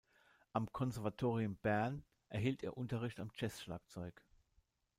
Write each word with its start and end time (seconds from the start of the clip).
Am 0.51 0.71
Konservatorium 0.73 1.57
Bern 1.57 2.03
erhielt 2.29 2.63
er 2.63 2.75
Unterricht 2.75 3.19
am 3.19 3.29
Jazz-Schlagzeug. 3.35 4.19